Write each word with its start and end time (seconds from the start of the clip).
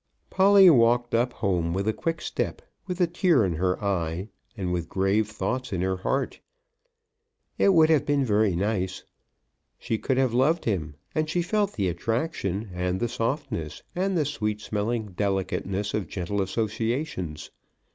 Polly, 0.31 0.67
walked 0.67 1.13
up 1.13 1.31
home 1.31 1.75
with 1.75 1.87
a 1.87 1.93
quick 1.93 2.21
step, 2.21 2.63
with 2.87 2.99
a 2.99 3.05
tear 3.05 3.45
in 3.45 3.53
her 3.53 3.79
eye, 3.83 4.29
and 4.57 4.73
with 4.73 4.89
grave 4.89 5.29
thoughts 5.29 5.71
in 5.71 5.81
her 5.81 5.97
heart. 5.97 6.39
It 7.59 7.75
would 7.75 7.91
have 7.91 8.03
been 8.03 8.25
very 8.25 8.55
nice. 8.55 9.03
She 9.77 9.99
could 9.99 10.17
have 10.17 10.33
loved 10.33 10.65
him, 10.65 10.95
and 11.13 11.29
she 11.29 11.43
felt 11.43 11.73
the 11.73 11.87
attraction, 11.87 12.71
and 12.73 12.99
the 12.99 13.07
softness, 13.07 13.83
and 13.93 14.17
the 14.17 14.25
sweet 14.25 14.59
smelling 14.61 15.09
delicateness 15.11 15.93
of 15.93 16.07
gentle 16.07 16.41
associations. 16.41 17.51